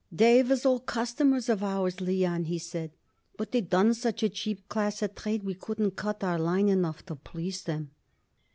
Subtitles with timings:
[0.11, 2.89] "They was old customers of ours, Leon," he said,
[3.37, 7.05] "but they done such a cheap class of trade we couldn't cut our line enough
[7.05, 7.91] to please 'em."